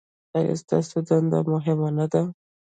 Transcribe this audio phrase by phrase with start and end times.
[0.37, 2.21] ایا ستاسو دنده مهمه نه ده؟